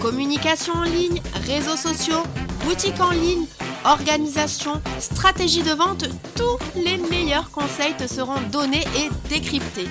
[0.00, 2.22] Communication en ligne, réseaux sociaux,
[2.64, 3.46] boutique en ligne,
[3.84, 6.04] organisation, stratégie de vente,
[6.36, 9.88] tous les meilleurs conseils te seront donnés et décryptés.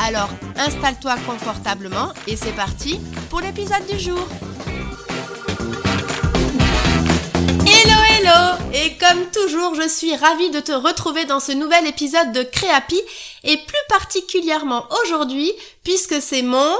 [0.00, 2.98] Alors installe-toi confortablement et c'est parti
[3.30, 4.26] pour l'épisode du jour.
[7.66, 12.32] Hello hello Et comme toujours, je suis ravie de te retrouver dans ce nouvel épisode
[12.32, 13.00] de Créapi
[13.44, 15.52] et plus particulièrement aujourd'hui
[15.84, 16.74] puisque c'est mon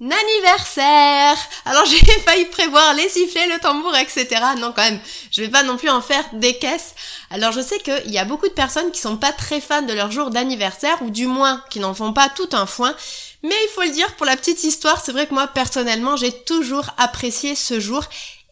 [0.00, 4.28] anniversaire Alors j'ai failli prévoir les sifflets, le tambour, etc.
[4.58, 5.00] Non quand même,
[5.30, 6.94] je vais pas non plus en faire des caisses.
[7.30, 9.92] Alors je sais qu'il y a beaucoup de personnes qui sont pas très fans de
[9.92, 12.94] leur jour d'anniversaire, ou du moins qui n'en font pas tout un foin.
[13.42, 16.32] Mais il faut le dire, pour la petite histoire, c'est vrai que moi personnellement j'ai
[16.32, 18.02] toujours apprécié ce jour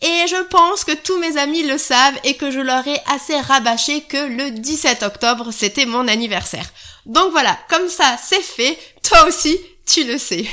[0.03, 3.39] et je pense que tous mes amis le savent et que je leur ai assez
[3.41, 6.67] rabâché que le 17 octobre, c'était mon anniversaire.
[7.07, 8.79] Donc voilà, comme ça, c'est fait.
[9.03, 10.47] Toi aussi, tu le sais.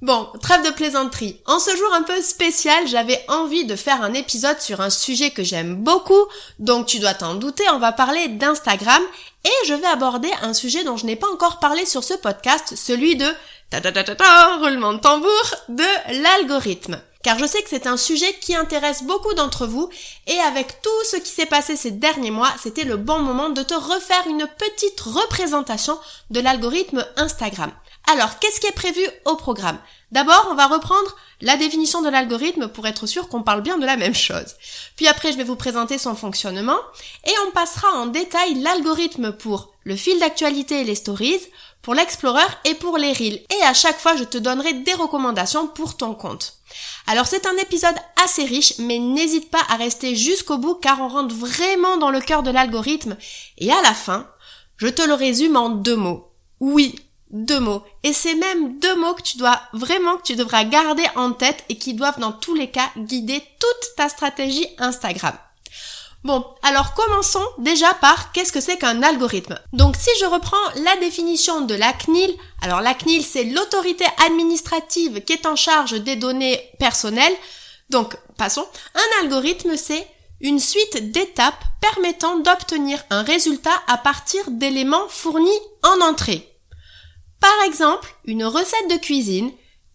[0.00, 1.40] Bon, trêve de plaisanterie.
[1.44, 5.30] En ce jour un peu spécial, j'avais envie de faire un épisode sur un sujet
[5.30, 6.24] que j'aime beaucoup,
[6.60, 9.02] donc tu dois t'en douter, on va parler d'Instagram,
[9.44, 12.76] et je vais aborder un sujet dont je n'ai pas encore parlé sur ce podcast,
[12.76, 13.26] celui de
[13.70, 17.88] ta ta ta ta ta roulement de tambour de l'algorithme car je sais que c'est
[17.88, 19.90] un sujet qui intéresse beaucoup d'entre vous
[20.28, 23.62] et avec tout ce qui s'est passé ces derniers mois, c'était le bon moment de
[23.62, 25.98] te refaire une petite représentation
[26.30, 27.72] de l'algorithme Instagram.
[28.10, 29.78] Alors, qu'est-ce qui est prévu au programme?
[30.12, 33.84] D'abord, on va reprendre la définition de l'algorithme pour être sûr qu'on parle bien de
[33.84, 34.54] la même chose.
[34.96, 36.78] Puis après, je vais vous présenter son fonctionnement
[37.26, 41.40] et on passera en détail l'algorithme pour le fil d'actualité et les stories,
[41.82, 43.42] pour l'Explorer et pour les Reels.
[43.54, 46.54] Et à chaque fois, je te donnerai des recommandations pour ton compte.
[47.06, 51.08] Alors c'est un épisode assez riche, mais n'hésite pas à rester jusqu'au bout car on
[51.08, 53.18] rentre vraiment dans le cœur de l'algorithme.
[53.58, 54.30] Et à la fin,
[54.78, 56.32] je te le résume en deux mots.
[56.60, 56.98] Oui,
[57.30, 57.82] deux mots.
[58.02, 61.64] Et c'est même deux mots que tu dois vraiment, que tu devras garder en tête
[61.68, 65.34] et qui doivent dans tous les cas guider toute ta stratégie Instagram.
[66.24, 69.58] Bon, alors commençons déjà par qu'est-ce que c'est qu'un algorithme.
[69.72, 75.22] Donc si je reprends la définition de la CNIL, alors la CNIL c'est l'autorité administrative
[75.22, 77.36] qui est en charge des données personnelles.
[77.90, 80.06] Donc passons, un algorithme c'est
[80.40, 85.48] une suite d'étapes permettant d'obtenir un résultat à partir d'éléments fournis
[85.84, 86.57] en entrée.
[87.40, 89.50] Par exemple, une recette de cuisine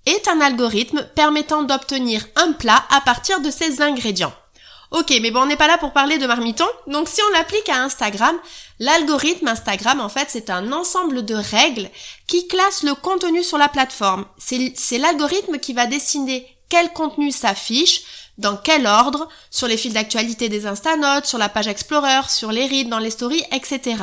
[0.06, 4.34] est un algorithme permettant d'obtenir un plat à partir de ses ingrédients.
[4.92, 6.68] Ok, mais bon, on n'est pas là pour parler de marmiton.
[6.86, 8.38] Donc si on l'applique à Instagram,
[8.80, 11.90] l'algorithme Instagram, en fait, c'est un ensemble de règles
[12.28, 14.26] qui classent le contenu sur la plateforme.
[14.38, 18.04] C'est l'algorithme qui va décider quel contenu s'affiche,
[18.38, 22.68] dans quel ordre, sur les fils d'actualité des Instanotes, sur la page Explorer, sur les
[22.68, 23.96] reads, dans les stories, etc.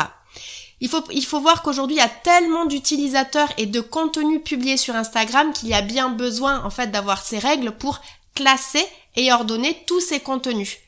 [0.81, 4.79] Il faut, il faut voir qu'aujourd'hui, il y a tellement d'utilisateurs et de contenus publiés
[4.79, 8.01] sur Instagram qu'il y a bien besoin, en fait, d'avoir ces règles pour
[8.35, 8.85] classer
[9.17, 10.79] et ordonner tous ces contenus.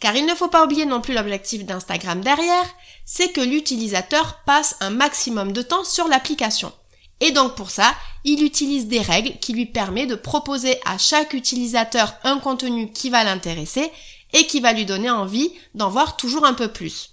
[0.00, 2.66] Car il ne faut pas oublier non plus l'objectif d'Instagram derrière,
[3.04, 6.72] c'est que l'utilisateur passe un maximum de temps sur l'application.
[7.20, 11.32] Et donc pour ça, il utilise des règles qui lui permettent de proposer à chaque
[11.32, 13.90] utilisateur un contenu qui va l'intéresser
[14.32, 17.10] et qui va lui donner envie d'en voir toujours un peu plus.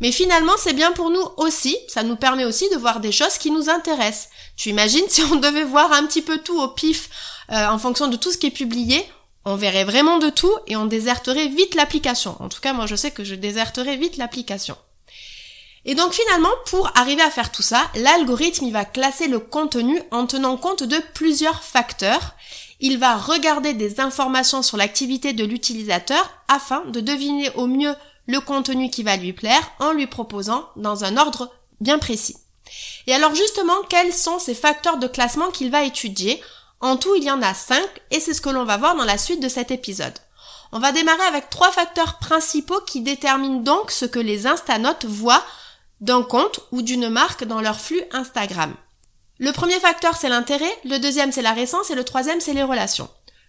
[0.00, 3.38] Mais finalement, c'est bien pour nous aussi, ça nous permet aussi de voir des choses
[3.38, 4.28] qui nous intéressent.
[4.56, 7.10] Tu imagines si on devait voir un petit peu tout au pif
[7.50, 9.04] euh, en fonction de tout ce qui est publié,
[9.44, 12.36] on verrait vraiment de tout et on déserterait vite l'application.
[12.40, 14.76] En tout cas, moi je sais que je déserterais vite l'application.
[15.86, 20.00] Et donc finalement, pour arriver à faire tout ça, l'algorithme il va classer le contenu
[20.10, 22.34] en tenant compte de plusieurs facteurs.
[22.80, 27.94] Il va regarder des informations sur l'activité de l'utilisateur afin de deviner au mieux
[28.30, 32.36] le contenu qui va lui plaire en lui proposant dans un ordre bien précis.
[33.06, 36.40] Et alors justement, quels sont ces facteurs de classement qu'il va étudier?
[36.80, 37.82] En tout, il y en a 5
[38.12, 40.16] et c'est ce que l'on va voir dans la suite de cet épisode.
[40.72, 45.44] On va démarrer avec trois facteurs principaux qui déterminent donc ce que les instanotes voient
[46.00, 48.72] d'un compte ou d'une marque dans leur flux Instagram.
[49.38, 52.62] Le premier facteur c'est l'intérêt, le deuxième c'est la récence et le troisième c'est les
[52.62, 53.08] relations.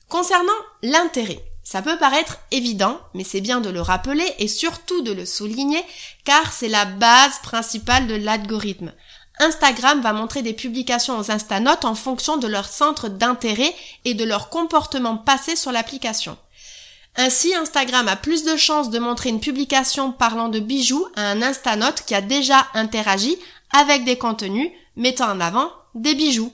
[0.09, 0.51] Concernant
[0.81, 5.25] l'intérêt, ça peut paraître évident, mais c'est bien de le rappeler et surtout de le
[5.25, 5.83] souligner
[6.25, 8.93] car c'est la base principale de l'algorithme.
[9.39, 13.73] Instagram va montrer des publications aux Instanotes en fonction de leur centre d'intérêt
[14.05, 16.37] et de leur comportement passé sur l'application.
[17.17, 21.41] Ainsi, Instagram a plus de chances de montrer une publication parlant de bijoux à un
[21.41, 23.37] Instanote qui a déjà interagi
[23.71, 26.53] avec des contenus mettant en avant des bijoux.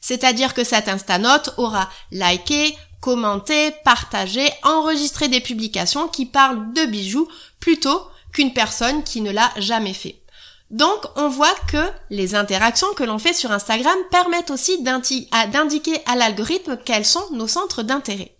[0.00, 7.28] C'est-à-dire que cet Instanote aura liké, commenté, partagé, enregistré des publications qui parlent de bijoux
[7.60, 8.02] plutôt
[8.32, 10.20] qu'une personne qui ne l'a jamais fait.
[10.70, 16.14] Donc on voit que les interactions que l'on fait sur Instagram permettent aussi d'indiquer à
[16.14, 18.34] l'algorithme quels sont nos centres d'intérêt.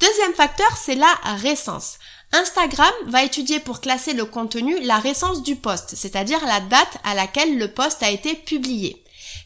[0.00, 1.12] Deuxième facteur, c'est la
[1.42, 1.98] récence.
[2.32, 7.14] Instagram va étudier pour classer le contenu la récence du post, c'est-à-dire la date à
[7.14, 9.02] laquelle le post a été publié.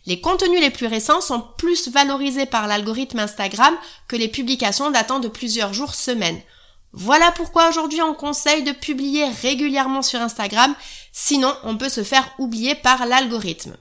[0.06, 3.76] Les contenus les plus récents sont plus valorisés par l'algorithme Instagram
[4.08, 6.40] que les publications datant de plusieurs jours, semaines.
[6.92, 10.74] Voilà pourquoi aujourd'hui on conseille de publier régulièrement sur Instagram,
[11.12, 13.76] sinon on peut se faire oublier par l'algorithme.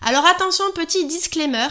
[0.00, 1.68] Alors attention, petit disclaimer,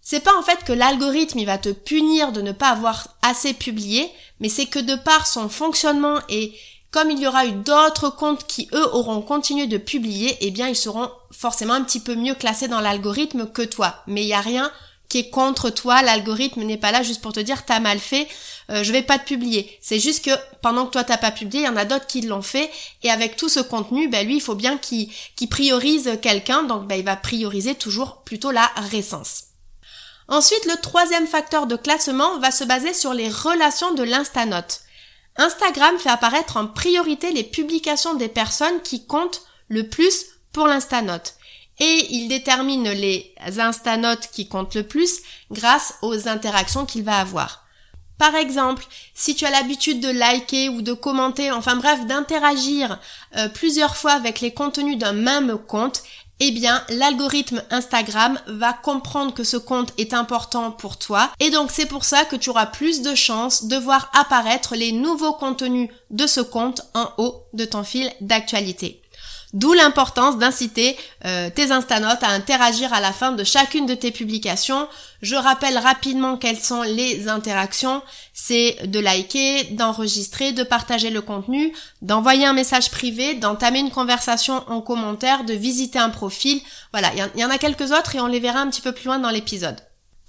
[0.00, 3.52] c'est pas en fait que l'algorithme il va te punir de ne pas avoir assez
[3.52, 6.54] publié, mais c'est que de par son fonctionnement et
[6.92, 10.68] comme il y aura eu d'autres comptes qui eux auront continué de publier, eh bien
[10.68, 14.02] ils seront forcément un petit peu mieux classés dans l'algorithme que toi.
[14.06, 14.70] Mais il n'y a rien
[15.08, 18.28] qui est contre toi, l'algorithme n'est pas là juste pour te dire t'as mal fait,
[18.70, 19.78] euh, je vais pas te publier.
[19.82, 20.30] C'est juste que
[20.62, 22.70] pendant que toi t'as pas publié, il y en a d'autres qui l'ont fait
[23.02, 25.08] et avec tout ce contenu, ben lui il faut bien qu'il
[25.50, 29.44] priorise quelqu'un, donc ben, il va prioriser toujours plutôt la récence.
[30.28, 34.80] Ensuite, le troisième facteur de classement va se baser sur les relations de l'Instanote.
[35.36, 41.34] Instagram fait apparaître en priorité les publications des personnes qui comptent le plus pour l'Instanote
[41.80, 45.20] et il détermine les instanotes qui comptent le plus
[45.50, 47.62] grâce aux interactions qu'il va avoir.
[48.18, 53.00] Par exemple, si tu as l'habitude de liker ou de commenter, enfin bref, d'interagir
[53.36, 56.04] euh, plusieurs fois avec les contenus d'un même compte,
[56.40, 61.70] eh bien, l'algorithme Instagram va comprendre que ce compte est important pour toi et donc
[61.70, 65.88] c'est pour ça que tu auras plus de chances de voir apparaître les nouveaux contenus
[66.10, 69.01] de ce compte en haut de ton fil d'actualité.
[69.52, 70.96] D'où l'importance d'inciter
[71.26, 74.88] euh, tes instanotes à interagir à la fin de chacune de tes publications.
[75.20, 78.02] Je rappelle rapidement quelles sont les interactions.
[78.32, 84.64] C'est de liker, d'enregistrer, de partager le contenu, d'envoyer un message privé, d'entamer une conversation
[84.68, 86.62] en commentaire, de visiter un profil.
[86.92, 89.04] Voilà, il y en a quelques autres et on les verra un petit peu plus
[89.04, 89.76] loin dans l'épisode.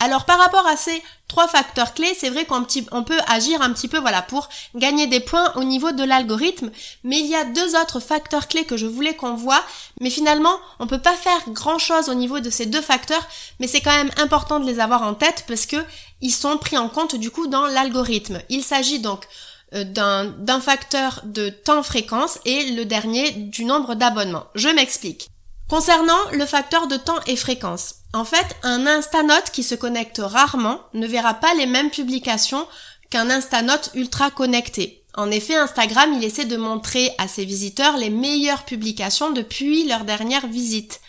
[0.04, 3.88] Alors par rapport à ces trois facteurs clés, c'est vrai qu'on peut agir un petit
[3.88, 6.72] peu voilà pour gagner des points au niveau de l'algorithme,
[7.06, 9.64] mais il y a deux autres facteurs clés que je voulais qu'on voit,
[10.02, 13.26] mais finalement on peut pas faire grand chose au niveau de ces deux facteurs,
[13.62, 15.78] mais c'est quand même important de les avoir en tête parce que
[16.20, 18.42] ils sont pris en compte du coup dans l'algorithme.
[18.50, 19.26] Il s'agit donc
[19.74, 24.48] euh, d'un facteur de temps fréquence et le dernier du nombre d'abonnements.
[24.54, 25.30] Je m'explique.
[25.74, 30.80] Concernant le facteur de temps et fréquence, en fait, un Instanote qui se connecte rarement
[30.94, 32.68] ne verra pas les mêmes publications
[33.10, 35.04] qu'un Instanote ultra connecté.
[35.16, 40.04] En effet, Instagram, il essaie de montrer à ses visiteurs les meilleures publications depuis leur
[40.04, 41.02] dernière visite.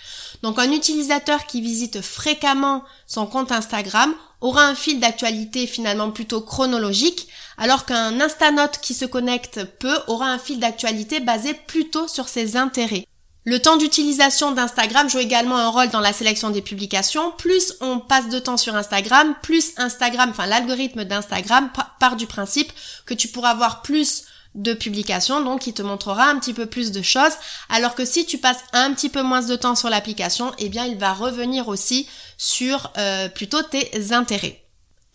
[0.42, 6.40] Donc un utilisateur qui visite fréquemment son compte Instagram aura un fil d'actualité finalement plutôt
[6.40, 7.28] chronologique,
[7.58, 12.56] alors qu'un Instanote qui se connecte peu aura un fil d'actualité basé plutôt sur ses
[12.56, 13.04] intérêts.
[13.46, 17.30] Le temps d'utilisation d'Instagram joue également un rôle dans la sélection des publications.
[17.32, 21.70] Plus on passe de temps sur Instagram, plus Instagram, enfin l'algorithme d'Instagram
[22.00, 22.72] part du principe
[23.04, 24.24] que tu pourras avoir plus
[24.54, 27.34] de publications, donc il te montrera un petit peu plus de choses,
[27.68, 30.86] alors que si tu passes un petit peu moins de temps sur l'application, eh bien
[30.86, 34.64] il va revenir aussi sur euh, plutôt tes intérêts.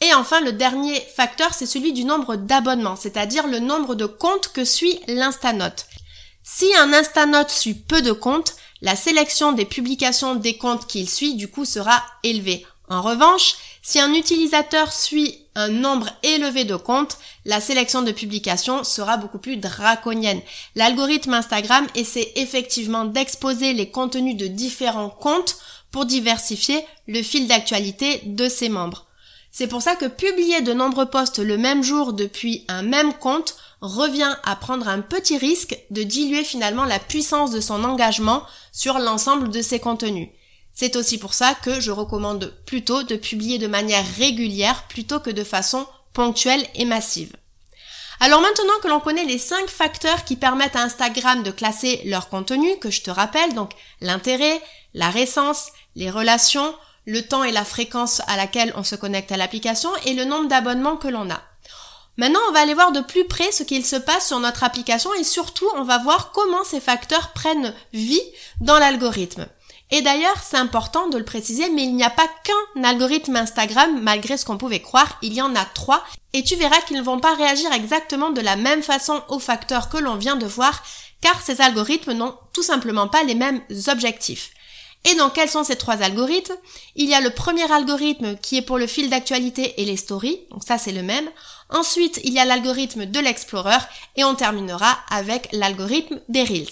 [0.01, 4.49] Et enfin, le dernier facteur, c'est celui du nombre d'abonnements, c'est-à-dire le nombre de comptes
[4.53, 5.87] que suit l'Instanote.
[6.51, 11.35] Si un Instanote suit peu de comptes, la sélection des publications des comptes qu'il suit
[11.35, 12.65] du coup sera élevée.
[12.89, 13.53] En revanche,
[13.83, 19.37] si un utilisateur suit un nombre élevé de comptes, la sélection de publications sera beaucoup
[19.37, 20.41] plus draconienne.
[20.73, 25.59] L'algorithme Instagram essaie effectivement d'exposer les contenus de différents comptes
[25.91, 29.05] pour diversifier le fil d'actualité de ses membres.
[29.51, 33.55] C'est pour ça que publier de nombreux posts le même jour depuis un même compte
[33.81, 38.99] revient à prendre un petit risque de diluer finalement la puissance de son engagement sur
[38.99, 40.29] l'ensemble de ses contenus.
[40.73, 45.29] C'est aussi pour ça que je recommande plutôt de publier de manière régulière plutôt que
[45.29, 47.33] de façon ponctuelle et massive.
[48.21, 52.27] Alors maintenant que l'on connaît les 5 facteurs qui permettent à Instagram de classer leur
[52.27, 53.71] contenu, que je te rappelle, donc
[54.01, 54.61] l'intérêt,
[54.93, 56.73] la récence, les relations,
[57.05, 60.49] le temps et la fréquence à laquelle on se connecte à l'application et le nombre
[60.49, 61.41] d'abonnements que l'on a.
[62.19, 65.09] Maintenant, on va aller voir de plus près ce qu'il se passe sur notre application
[65.13, 68.21] et surtout, on va voir comment ces facteurs prennent vie
[68.59, 69.47] dans l'algorithme.
[69.89, 74.01] Et d'ailleurs, c'est important de le préciser, mais il n'y a pas qu'un algorithme Instagram,
[74.01, 77.03] malgré ce qu'on pouvait croire, il y en a trois, et tu verras qu'ils ne
[77.03, 80.83] vont pas réagir exactement de la même façon aux facteurs que l'on vient de voir,
[81.21, 84.51] car ces algorithmes n'ont tout simplement pas les mêmes objectifs.
[85.05, 86.57] Et donc, quels sont ces trois algorithmes?
[86.97, 90.41] Il y a le premier algorithme qui est pour le fil d'actualité et les stories,
[90.51, 91.29] donc ça c'est le même.
[91.69, 93.77] Ensuite, il y a l'algorithme de l'Explorer
[94.15, 96.67] et on terminera avec l'algorithme des Reels.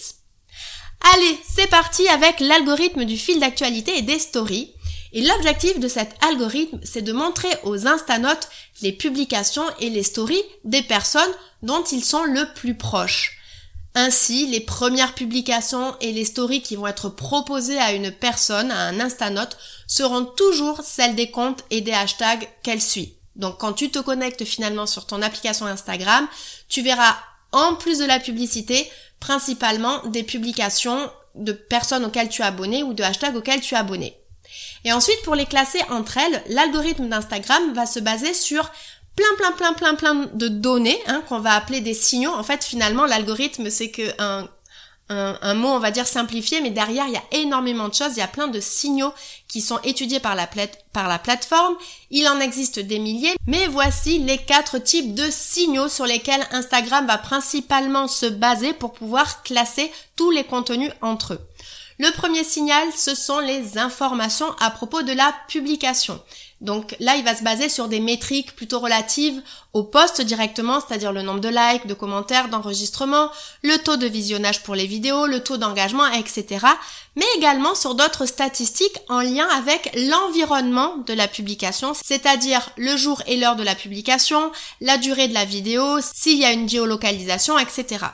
[1.13, 4.73] Allez, c'est parti avec l'algorithme du fil d'actualité et des stories.
[5.13, 8.49] Et l'objectif de cet algorithme, c'est de montrer aux instanotes
[8.81, 11.21] les publications et les stories des personnes
[11.61, 13.37] dont ils sont le plus proches.
[13.95, 18.81] Ainsi, les premières publications et les stories qui vont être proposées à une personne, à
[18.81, 23.16] un instanote, seront toujours celles des comptes et des hashtags qu'elle suit.
[23.37, 26.27] Donc quand tu te connectes finalement sur ton application Instagram,
[26.67, 27.15] tu verras
[27.51, 28.89] en plus de la publicité,
[29.19, 33.77] principalement des publications de personnes auxquelles tu es abonné ou de hashtags auxquels tu es
[33.77, 34.17] abonné.
[34.83, 38.71] Et ensuite, pour les classer entre elles, l'algorithme d'Instagram va se baser sur
[39.15, 42.33] plein, plein, plein, plein, plein de données hein, qu'on va appeler des signaux.
[42.33, 44.47] En fait, finalement, l'algorithme, c'est que un,
[45.09, 48.19] un, mot, on va dire simplifié, mais derrière, il y a énormément de choses, il
[48.19, 49.13] y a plein de signaux
[49.47, 50.47] qui sont étudiés par la,
[50.91, 51.75] par la plateforme.
[52.11, 57.07] Il en existe des milliers, mais voici les quatre types de signaux sur lesquels Instagram
[57.07, 61.47] va principalement se baser pour pouvoir classer tous les contenus entre eux.
[61.99, 66.21] Le premier signal, ce sont les informations à propos de la publication.
[66.61, 69.41] Donc là, il va se baser sur des métriques plutôt relatives
[69.73, 73.31] au post directement, c'est-à-dire le nombre de likes, de commentaires, d'enregistrements,
[73.63, 76.65] le taux de visionnage pour les vidéos, le taux d'engagement, etc.
[77.15, 83.23] Mais également sur d'autres statistiques en lien avec l'environnement de la publication, c'est-à-dire le jour
[83.25, 84.51] et l'heure de la publication,
[84.81, 88.05] la durée de la vidéo, s'il y a une géolocalisation, etc.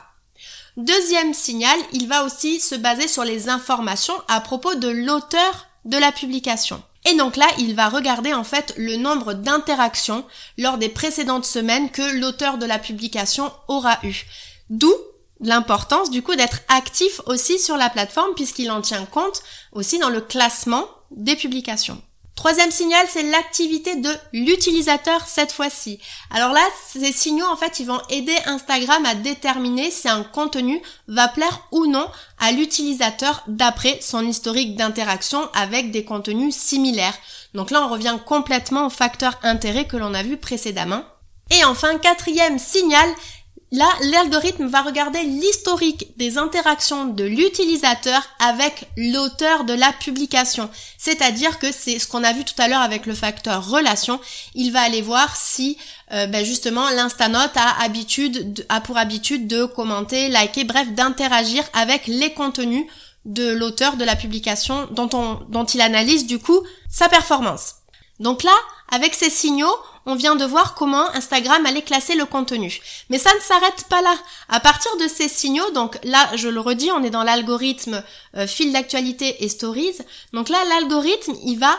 [0.76, 5.96] Deuxième signal, il va aussi se baser sur les informations à propos de l'auteur de
[5.96, 6.82] la publication.
[7.04, 10.24] Et donc là, il va regarder en fait le nombre d'interactions
[10.58, 14.24] lors des précédentes semaines que l'auteur de la publication aura eu.
[14.68, 14.92] D'où
[15.40, 20.10] l'importance du coup d'être actif aussi sur la plateforme puisqu'il en tient compte aussi dans
[20.10, 22.02] le classement des publications.
[22.34, 26.00] Troisième signal, c'est l'activité de l'utilisateur cette fois-ci.
[26.30, 30.82] Alors là, ces signaux, en fait, ils vont aider Instagram à déterminer si un contenu
[31.06, 32.06] va plaire ou non
[32.40, 37.16] à l'utilisateur d'après son historique d'interaction avec des contenus similaires.
[37.54, 41.04] Donc là, on revient complètement au facteur intérêt que l'on a vu précédemment.
[41.50, 43.08] Et enfin, quatrième signal,
[43.74, 50.70] Là, l'algorithme va regarder l'historique des interactions de l'utilisateur avec l'auteur de la publication.
[50.96, 54.20] C'est-à-dire que c'est ce qu'on a vu tout à l'heure avec le facteur relation.
[54.54, 55.76] Il va aller voir si
[56.12, 57.74] euh, ben justement l'instanote a
[58.68, 62.86] a pour habitude de commenter, liker, bref, d'interagir avec les contenus
[63.24, 67.74] de l'auteur de la publication dont, on, dont il analyse du coup sa performance.
[68.20, 68.54] Donc là,
[68.92, 69.74] avec ces signaux,
[70.06, 72.80] on vient de voir comment Instagram allait classer le contenu.
[73.10, 74.14] Mais ça ne s'arrête pas là.
[74.48, 78.02] À partir de ces signaux, donc là, je le redis, on est dans l'algorithme
[78.36, 79.98] euh, fil d'actualité et stories.
[80.32, 81.78] Donc là, l'algorithme, il va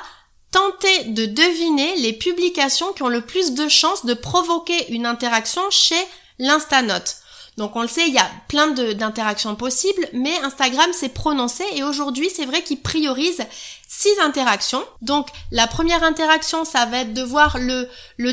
[0.52, 5.62] tenter de deviner les publications qui ont le plus de chances de provoquer une interaction
[5.70, 6.02] chez
[6.40, 7.18] l'instanote.
[7.58, 11.84] Donc on le sait, il y a plein d'interactions possibles, mais Instagram s'est prononcé et
[11.84, 13.46] aujourd'hui c'est vrai qu'il priorise
[13.88, 14.84] six interactions.
[15.02, 17.90] Donc la première interaction, ça va être de voir le,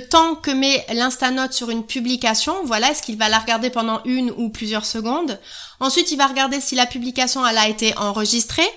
[0.09, 2.55] temps que met l'Instanote sur une publication.
[2.65, 5.39] Voilà, est-ce qu'il va la regarder pendant une ou plusieurs secondes?
[5.79, 8.69] Ensuite, il va regarder si la publication elle a été enregistrée.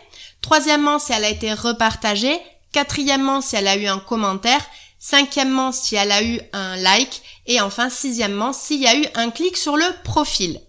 [0.41, 2.39] Troisièmement, si elle a été repartagée.
[2.71, 4.63] Quatrièmement, si elle a eu un commentaire.
[5.07, 7.21] Cinquièmement, si elle a eu un like.
[7.45, 10.59] Et enfin, sixièmement, s'il y a eu un clic sur le profil.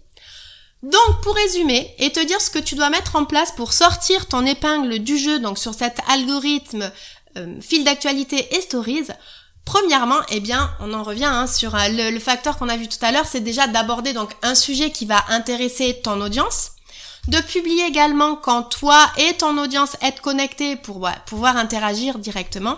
[0.83, 4.27] Donc pour résumer et te dire ce que tu dois mettre en place pour sortir
[4.27, 6.91] ton épingle du jeu donc sur cet algorithme
[7.35, 9.07] euh, fil d'actualité et stories,
[9.65, 12.87] Premièrement, eh bien, on en revient hein, sur euh, le, le, facteur qu'on a vu
[12.87, 16.73] tout à l'heure, c'est déjà d'aborder donc un sujet qui va intéresser ton audience,
[17.27, 22.77] de publier également quand toi et ton audience êtes connectés pour pouvoir interagir directement,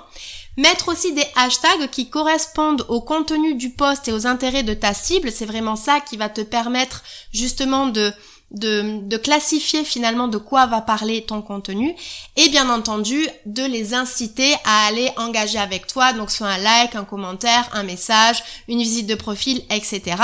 [0.60, 4.94] Mettre aussi des hashtags qui correspondent au contenu du post et aux intérêts de ta
[4.94, 7.02] cible, c'est vraiment ça qui va te permettre
[7.32, 8.12] justement de,
[8.52, 11.96] de, de, classifier finalement de quoi va parler ton contenu
[12.36, 16.94] et bien entendu de les inciter à aller engager avec toi, donc soit un like,
[16.94, 20.18] un commentaire, un message, une visite de profil, etc.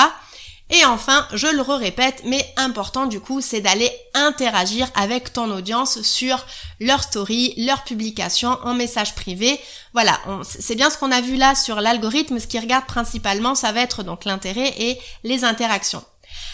[0.72, 6.02] Et enfin, je le répète, mais important du coup, c'est d'aller interagir avec ton audience
[6.02, 6.44] sur
[6.80, 9.60] leur story, leur publication en message privé.
[9.94, 12.40] Voilà, c'est bien ce qu'on a vu là sur l'algorithme.
[12.40, 16.04] Ce qui regarde principalement, ça va être donc l'intérêt et les interactions.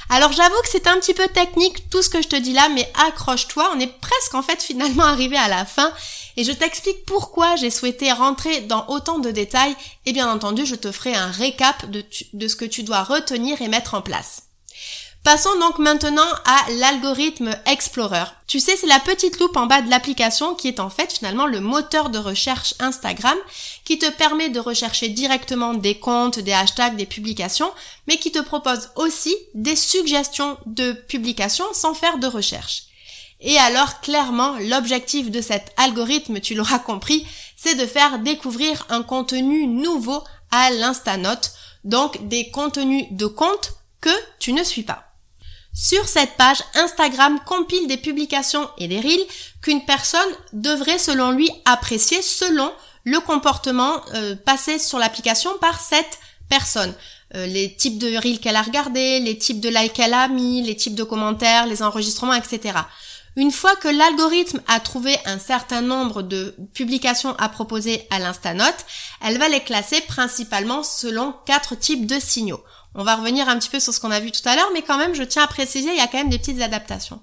[0.09, 2.67] Alors j'avoue que c'est un petit peu technique tout ce que je te dis là,
[2.69, 5.93] mais accroche-toi, on est presque en fait finalement arrivé à la fin
[6.37, 10.75] et je t'explique pourquoi j'ai souhaité rentrer dans autant de détails et bien entendu je
[10.75, 12.03] te ferai un récap de,
[12.47, 14.43] ce que tu dois retenir et mettre en place.
[15.23, 18.23] Passons donc maintenant à l'algorithme Explorer.
[18.47, 21.45] Tu sais, c'est la petite loupe en bas de l'application qui est en fait finalement
[21.45, 23.37] le moteur de recherche Instagram
[23.91, 27.69] qui te permet de rechercher directement des comptes, des hashtags, des publications,
[28.07, 32.83] mais qui te propose aussi des suggestions de publications sans faire de recherche.
[33.41, 39.03] Et alors clairement, l'objectif de cet algorithme, tu l'auras compris, c'est de faire découvrir un
[39.03, 41.51] contenu nouveau à l'instanote,
[41.83, 45.03] donc des contenus de comptes que tu ne suis pas.
[45.73, 49.27] Sur cette page, Instagram compile des publications et des reels
[49.61, 52.71] qu'une personne devrait selon lui apprécier selon
[53.03, 56.93] le comportement euh, passé sur l'application par cette personne.
[57.35, 60.61] Euh, les types de reels qu'elle a regardés, les types de likes qu'elle a mis,
[60.61, 62.73] les types de commentaires, les enregistrements, etc.
[63.37, 68.85] Une fois que l'algorithme a trouvé un certain nombre de publications à proposer à l'Instanote,
[69.25, 72.61] elle va les classer principalement selon quatre types de signaux.
[72.93, 74.81] On va revenir un petit peu sur ce qu'on a vu tout à l'heure, mais
[74.81, 77.21] quand même, je tiens à préciser, il y a quand même des petites adaptations.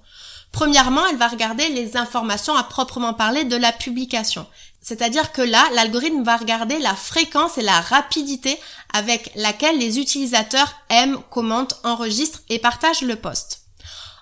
[0.51, 4.47] Premièrement, elle va regarder les informations à proprement parler de la publication.
[4.89, 8.59] C'est-à-dire que là, l'algorithme va regarder la fréquence et la rapidité
[8.95, 13.65] avec laquelle les utilisateurs aiment, commentent, enregistrent et partagent le post.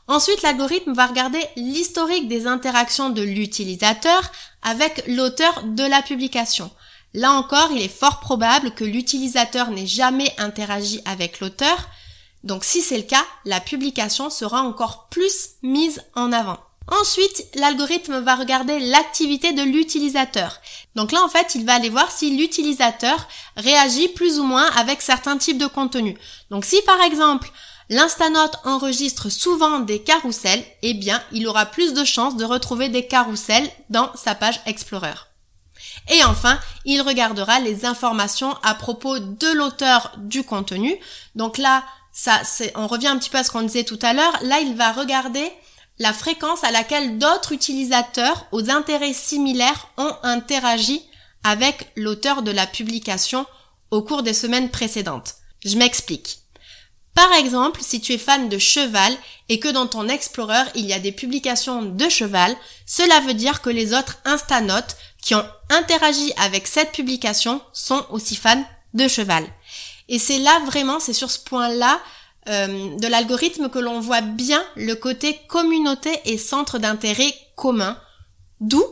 [0.09, 6.69] Ensuite, l'algorithme va regarder l'historique des interactions de l'utilisateur avec l'auteur de la publication.
[7.15, 11.89] Là encore, il est fort probable que l'utilisateur n'ait jamais interagi avec l'auteur,
[12.43, 16.59] donc si c'est le cas, la publication sera encore plus mise en avant.
[16.89, 20.61] Ensuite, l'algorithme va regarder l'activité de l'utilisateur.
[20.95, 23.27] Donc là, en fait, il va aller voir si l'utilisateur
[23.57, 26.17] réagit plus ou moins avec certains types de contenus.
[26.51, 27.51] Donc si par exemple,
[27.89, 33.07] l'Instanote enregistre souvent des carousels, eh bien, il aura plus de chances de retrouver des
[33.07, 35.15] carousels dans sa page Explorer.
[36.09, 40.97] Et enfin, il regardera les informations à propos de l'auteur du contenu.
[41.35, 42.41] Donc là, ça,
[42.77, 44.39] on revient un petit peu à ce qu'on disait tout à l'heure.
[44.43, 45.51] Là, il va regarder
[45.99, 51.03] la fréquence à laquelle d'autres utilisateurs aux intérêts similaires ont interagi
[51.43, 53.47] avec l'auteur de la publication
[53.91, 55.35] au cours des semaines précédentes.
[55.65, 56.41] Je m'explique.
[57.15, 59.17] Par exemple, si tu es fan de cheval
[59.49, 62.55] et que dans ton Explorer il y a des publications de cheval,
[62.85, 68.37] cela veut dire que les autres Instanotes qui ont interagi avec cette publication sont aussi
[68.37, 69.47] fans de cheval.
[70.09, 72.01] Et c'est là vraiment, c'est sur ce point-là
[72.49, 77.99] euh, de l'algorithme que l'on voit bien le côté communauté et centre d'intérêt commun,
[78.61, 78.85] d'où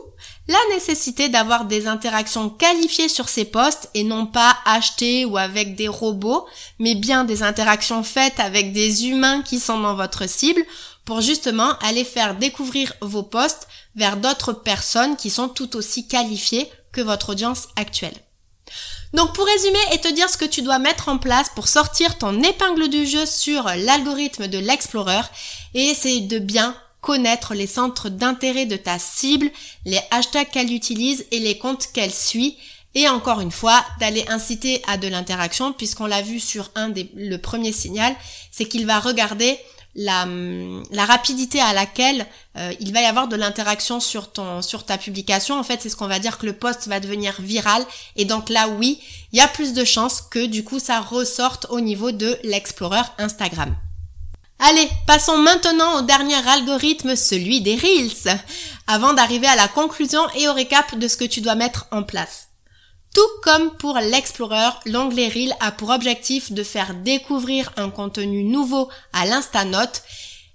[0.47, 5.75] la nécessité d'avoir des interactions qualifiées sur ces postes et non pas achetées ou avec
[5.75, 6.45] des robots,
[6.79, 10.63] mais bien des interactions faites avec des humains qui sont dans votre cible
[11.03, 16.69] pour justement aller faire découvrir vos postes vers d'autres personnes qui sont tout aussi qualifiées
[16.91, 18.15] que votre audience actuelle.
[19.13, 22.17] Donc pour résumer et te dire ce que tu dois mettre en place pour sortir
[22.17, 25.21] ton épingle du jeu sur l'algorithme de l'Explorer
[25.73, 26.75] et essayer de bien
[27.05, 29.51] connaître les centres d'intérêt de ta cible,
[29.85, 32.57] les hashtags qu'elle utilise et les comptes qu'elle suit.
[32.95, 37.11] Et encore une fois, d'aller inciter à de l'interaction, puisqu'on l'a vu sur un des,
[37.13, 38.15] le premier signal,
[38.51, 39.59] c'est qu'il va regarder
[39.95, 40.25] la,
[41.05, 42.25] rapidité à laquelle
[42.57, 45.89] euh, il va y avoir de l'interaction sur ton sur ta publication en fait c'est
[45.89, 48.99] ce qu'on va dire que le post va devenir viral et donc là oui
[49.31, 53.01] il y a plus de chances que du coup ça ressorte au niveau de l'explorer
[53.17, 53.75] Instagram.
[54.59, 58.39] Allez, passons maintenant au dernier algorithme, celui des Reels,
[58.87, 62.03] avant d'arriver à la conclusion et au récap de ce que tu dois mettre en
[62.03, 62.47] place.
[63.15, 68.89] Tout comme pour l'Explorer, l'onglet Reel a pour objectif de faire découvrir un contenu nouveau
[69.13, 70.03] à l'instanote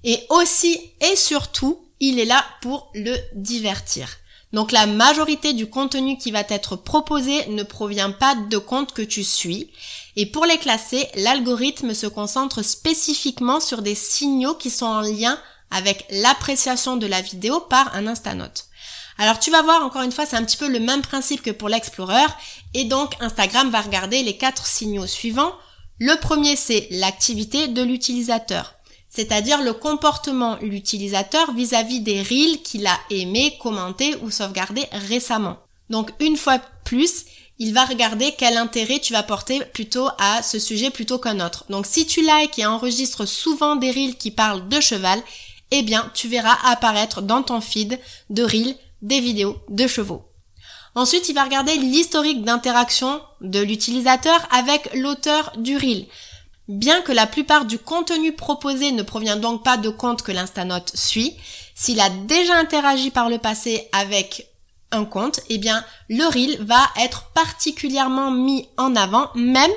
[0.05, 4.11] et aussi et surtout, il est là pour le divertir.
[4.53, 9.01] Donc la majorité du contenu qui va être proposé ne provient pas de comptes que
[9.01, 9.70] tu suis.
[10.16, 15.38] Et pour les classer, l'algorithme se concentre spécifiquement sur des signaux qui sont en lien
[15.70, 18.66] avec l'appréciation de la vidéo par un instanote.
[19.20, 21.50] Alors tu vas voir encore une fois, c'est un petit peu le même principe que
[21.50, 22.24] pour l'Explorer.
[22.72, 25.52] Et donc Instagram va regarder les quatre signaux suivants.
[25.98, 28.74] Le premier, c'est l'activité de l'utilisateur
[29.11, 35.59] c'est-à-dire le comportement de l'utilisateur vis-à-vis des reels qu'il a aimé, commenté ou sauvegardé récemment.
[35.90, 37.24] Donc une fois plus,
[37.59, 41.64] il va regarder quel intérêt tu vas porter plutôt à ce sujet plutôt qu'un autre.
[41.68, 45.20] Donc si tu likes et enregistres souvent des reels qui parlent de cheval,
[45.72, 47.98] eh bien tu verras apparaître dans ton feed
[48.30, 50.24] de reels des vidéos de chevaux.
[50.94, 56.06] Ensuite, il va regarder l'historique d'interaction de l'utilisateur avec l'auteur du reel.
[56.68, 60.92] Bien que la plupart du contenu proposé ne provient donc pas de compte que l'Instanote
[60.94, 61.36] suit,
[61.74, 64.46] s'il a déjà interagi par le passé avec
[64.92, 69.70] un compte, eh bien le reel va être particulièrement mis en avant même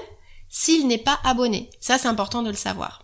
[0.50, 1.70] s'il n'est pas abonné.
[1.80, 3.03] Ça c'est important de le savoir.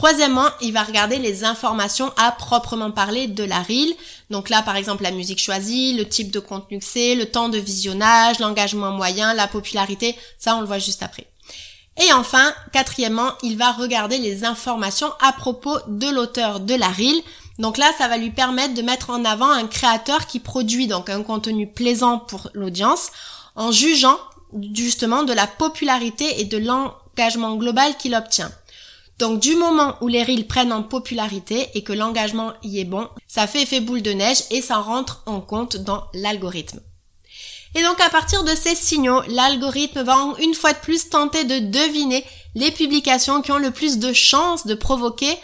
[0.00, 3.92] Troisièmement, il va regarder les informations à proprement parler de la reel.
[4.30, 7.50] Donc là, par exemple, la musique choisie, le type de contenu que c'est, le temps
[7.50, 10.16] de visionnage, l'engagement moyen, la popularité.
[10.38, 11.26] Ça, on le voit juste après.
[12.02, 17.20] Et enfin, quatrièmement, il va regarder les informations à propos de l'auteur de la reel.
[17.58, 21.10] Donc là, ça va lui permettre de mettre en avant un créateur qui produit donc
[21.10, 23.10] un contenu plaisant pour l'audience
[23.54, 24.16] en jugeant
[24.72, 28.50] justement de la popularité et de l'engagement global qu'il obtient.
[29.20, 33.06] Donc du moment où les reels prennent en popularité et que l'engagement y est bon,
[33.28, 36.80] ça fait effet boule de neige et ça rentre en compte dans l'algorithme.
[37.74, 41.58] Et donc à partir de ces signaux, l'algorithme va une fois de plus tenter de
[41.58, 45.36] deviner les publications qui ont le plus de chances de provoquer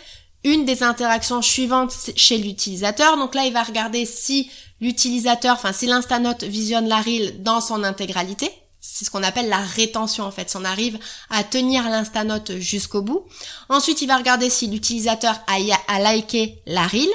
[0.43, 3.19] une des interactions suivantes chez l'utilisateur.
[3.19, 7.85] Donc là, il va regarder si l'utilisateur, enfin si l'Instanote visionne la reel dans son
[7.85, 8.51] intégralité.
[8.89, 13.03] C'est ce qu'on appelle la rétention en fait, si on arrive à tenir l'instanote jusqu'au
[13.03, 13.27] bout.
[13.69, 15.57] Ensuite, il va regarder si l'utilisateur a,
[15.89, 17.09] a liké la reel.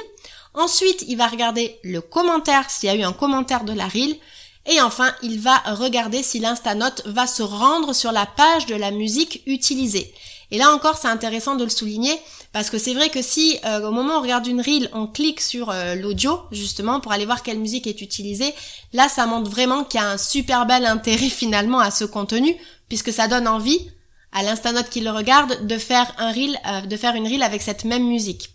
[0.54, 4.16] Ensuite, il va regarder le commentaire, s'il y a eu un commentaire de la reel.
[4.66, 8.90] Et enfin, il va regarder si l'instanote va se rendre sur la page de la
[8.90, 10.12] musique utilisée.
[10.52, 12.16] Et là encore, c'est intéressant de le souligner
[12.52, 15.06] parce que c'est vrai que si euh, au moment où on regarde une reel, on
[15.06, 18.54] clique sur euh, l'audio justement pour aller voir quelle musique est utilisée,
[18.92, 22.54] là ça montre vraiment qu'il y a un super bel intérêt finalement à ce contenu
[22.88, 23.90] puisque ça donne envie
[24.32, 27.62] à l'instanote qui le regarde de faire un reel, euh, de faire une reel avec
[27.62, 28.50] cette même musique.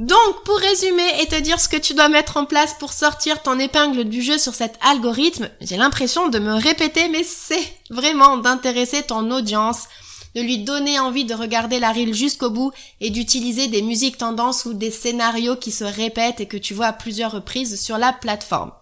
[0.00, 3.42] Donc, pour résumer et te dire ce que tu dois mettre en place pour sortir
[3.42, 8.38] ton épingle du jeu sur cet algorithme, j'ai l'impression de me répéter, mais c'est vraiment
[8.38, 9.88] d'intéresser ton audience
[10.34, 14.64] de lui donner envie de regarder la reel jusqu'au bout et d'utiliser des musiques tendances
[14.64, 18.14] ou des scénarios qui se répètent et que tu vois à plusieurs reprises sur la
[18.14, 18.72] plateforme.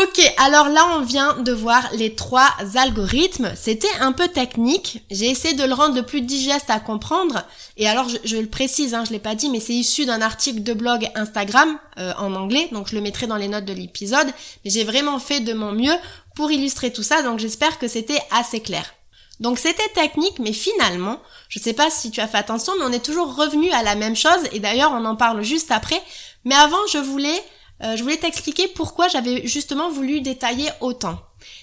[0.00, 3.52] Ok, alors là on vient de voir les trois algorithmes.
[3.56, 5.02] C'était un peu technique.
[5.10, 7.42] J'ai essayé de le rendre le plus digeste à comprendre.
[7.76, 10.62] Et alors je, le précise, hein, je l'ai pas dit, mais c'est issu d'un article
[10.62, 14.28] de blog Instagram euh, en anglais, donc je le mettrai dans les notes de l'épisode.
[14.64, 15.96] Mais j'ai vraiment fait de mon mieux
[16.36, 18.94] pour illustrer tout ça, donc j'espère que c'était assez clair.
[19.40, 22.92] Donc c'était technique, mais finalement, je sais pas si tu as fait attention, mais on
[22.92, 26.00] est toujours revenu à la même chose, et d'ailleurs on en parle juste après.
[26.44, 27.42] Mais avant, je voulais,
[27.82, 31.18] euh, je voulais t'expliquer pourquoi j'avais justement voulu détailler autant.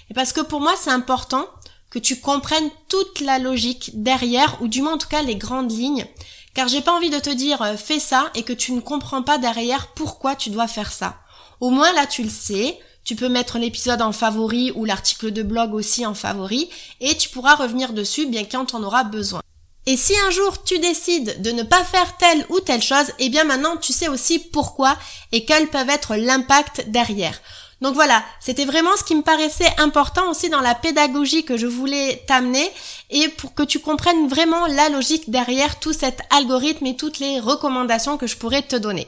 [0.10, 1.46] Et parce que pour moi, c'est important
[1.90, 5.72] que tu comprennes toute la logique derrière, ou du moins en tout cas les grandes
[5.72, 6.06] lignes,
[6.54, 9.24] car j'ai pas envie de te dire euh, fais ça et que tu ne comprends
[9.24, 11.18] pas derrière pourquoi tu dois faire ça.
[11.62, 15.44] Au moins là tu le sais, tu peux mettre l'épisode en favori ou l'article de
[15.44, 19.42] blog aussi en favori et tu pourras revenir dessus bien quand on aura besoin.
[19.88, 23.30] Et si un jour tu décides de ne pas faire telle ou telle chose, eh
[23.30, 24.98] bien maintenant tu sais aussi pourquoi
[25.32, 27.40] et quels peuvent être l'impact derrière.
[27.82, 31.68] Donc voilà, c'était vraiment ce qui me paraissait important aussi dans la pédagogie que je
[31.68, 32.68] voulais t'amener
[33.12, 37.40] et pour que tu comprennes vraiment la logique derrière tout cet algorithme et toutes les
[37.40, 39.08] recommandations que je pourrais te donner.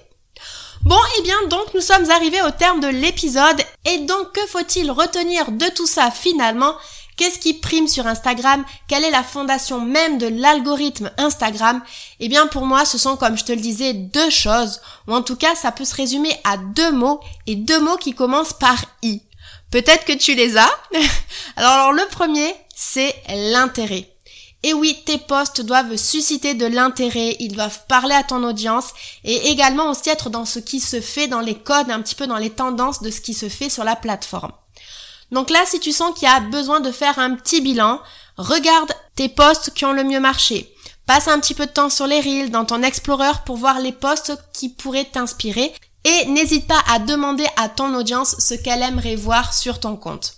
[0.84, 4.46] Bon, et eh bien donc nous sommes arrivés au terme de l'épisode et donc que
[4.46, 6.76] faut-il retenir de tout ça finalement?
[7.18, 8.64] Qu'est-ce qui prime sur Instagram?
[8.88, 11.82] Quelle est la fondation même de l'algorithme Instagram?
[12.20, 15.24] Eh bien pour moi ce sont comme je te le disais deux choses, ou en
[15.24, 18.78] tout cas ça peut se résumer à deux mots et deux mots qui commencent par
[19.02, 19.24] I.
[19.72, 20.72] Peut-être que tu les as.
[21.58, 24.08] alors, le premier c'est l'intérêt.
[24.62, 29.50] Et oui, tes posts doivent susciter de l'intérêt, ils doivent parler à ton audience et
[29.50, 32.38] également aussi être dans ce qui se fait, dans les codes, un petit peu dans
[32.38, 34.52] les tendances de ce qui se fait sur la plateforme.
[35.32, 38.00] Donc là, si tu sens qu'il y a besoin de faire un petit bilan,
[38.38, 40.74] regarde tes posts qui ont le mieux marché.
[41.06, 43.94] Passe un petit peu de temps sur les reels dans ton Explorer pour voir les
[43.94, 49.16] posts qui pourraient t'inspirer et n'hésite pas à demander à ton audience ce qu'elle aimerait
[49.16, 50.36] voir sur ton compte.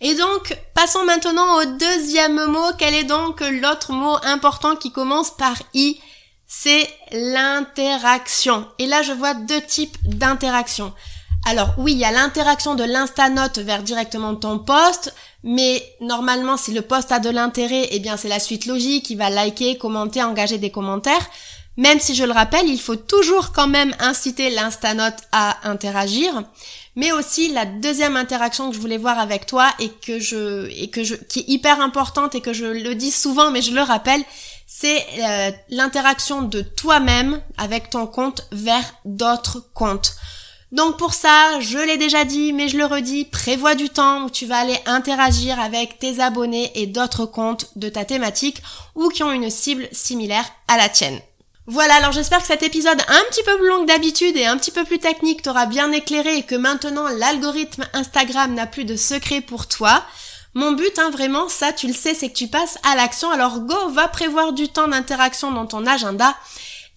[0.00, 2.72] Et donc, passons maintenant au deuxième mot.
[2.76, 6.00] Quel est donc l'autre mot important qui commence par I?
[6.46, 8.66] C'est l'interaction.
[8.78, 10.92] Et là, je vois deux types d'interaction.
[11.44, 16.72] Alors oui, il y a l'interaction de l'instanote vers directement ton poste, mais normalement si
[16.72, 20.22] le poste a de l'intérêt, eh bien c'est la suite logique, il va liker, commenter,
[20.22, 21.28] engager des commentaires.
[21.76, 26.44] Même si je le rappelle, il faut toujours quand même inciter l'instanote à interagir
[26.94, 30.90] mais aussi la deuxième interaction que je voulais voir avec toi et que je et
[30.90, 33.80] que je qui est hyper importante et que je le dis souvent mais je le
[33.80, 34.22] rappelle,
[34.66, 40.14] c'est euh, l'interaction de toi-même avec ton compte vers d'autres comptes.
[40.72, 44.30] Donc pour ça, je l'ai déjà dit, mais je le redis, prévois du temps où
[44.30, 48.62] tu vas aller interagir avec tes abonnés et d'autres comptes de ta thématique
[48.94, 51.20] ou qui ont une cible similaire à la tienne.
[51.66, 54.56] Voilà, alors j'espère que cet épisode un petit peu plus long que d'habitude et un
[54.56, 58.96] petit peu plus technique t'aura bien éclairé et que maintenant l'algorithme Instagram n'a plus de
[58.96, 60.02] secret pour toi.
[60.54, 63.30] Mon but, hein, vraiment, ça tu le sais, c'est que tu passes à l'action.
[63.30, 66.34] Alors go, va prévoir du temps d'interaction dans ton agenda.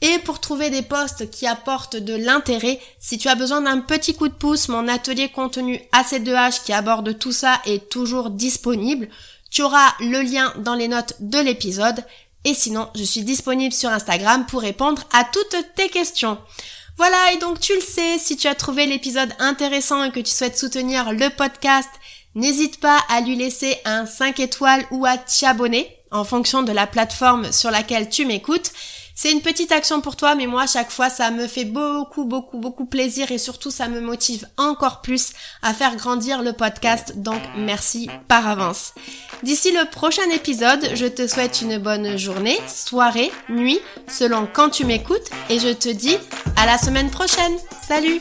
[0.07, 4.13] Et pour trouver des posts qui apportent de l'intérêt, si tu as besoin d'un petit
[4.13, 9.07] coup de pouce, mon atelier contenu AC2H qui aborde tout ça est toujours disponible.
[9.49, 12.05] Tu auras le lien dans les notes de l'épisode.
[12.43, 16.37] Et sinon, je suis disponible sur Instagram pour répondre à toutes tes questions.
[16.97, 20.31] Voilà, et donc tu le sais, si tu as trouvé l'épisode intéressant et que tu
[20.31, 21.89] souhaites soutenir le podcast,
[22.35, 26.85] n'hésite pas à lui laisser un 5 étoiles ou à t'abonner en fonction de la
[26.85, 28.71] plateforme sur laquelle tu m'écoutes.
[29.17, 32.25] C'est une petite action pour toi, mais moi, à chaque fois, ça me fait beaucoup,
[32.25, 37.17] beaucoup, beaucoup plaisir et surtout, ça me motive encore plus à faire grandir le podcast.
[37.17, 38.93] Donc, merci par avance.
[39.41, 44.85] D'ici le prochain épisode, je te souhaite une bonne journée, soirée, nuit, selon quand tu
[44.85, 46.17] m'écoutes et je te dis
[46.57, 47.53] à la semaine prochaine.
[47.87, 48.19] Salut!